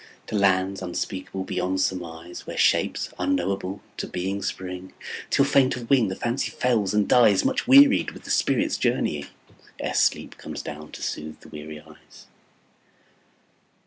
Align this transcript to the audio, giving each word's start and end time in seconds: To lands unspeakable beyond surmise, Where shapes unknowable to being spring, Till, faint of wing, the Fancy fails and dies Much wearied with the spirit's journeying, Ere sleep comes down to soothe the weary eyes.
To 0.25 0.35
lands 0.35 0.81
unspeakable 0.81 1.43
beyond 1.43 1.79
surmise, 1.79 2.47
Where 2.47 2.57
shapes 2.57 3.13
unknowable 3.19 3.83
to 3.97 4.07
being 4.07 4.41
spring, 4.41 4.93
Till, 5.29 5.45
faint 5.45 5.75
of 5.75 5.91
wing, 5.91 6.07
the 6.07 6.15
Fancy 6.15 6.49
fails 6.49 6.95
and 6.95 7.07
dies 7.07 7.45
Much 7.45 7.67
wearied 7.67 8.09
with 8.09 8.23
the 8.23 8.31
spirit's 8.31 8.77
journeying, 8.77 9.27
Ere 9.79 9.93
sleep 9.93 10.39
comes 10.39 10.63
down 10.63 10.91
to 10.93 11.03
soothe 11.03 11.41
the 11.41 11.49
weary 11.49 11.81
eyes. 11.81 12.25